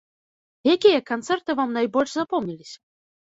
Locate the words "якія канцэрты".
0.75-1.51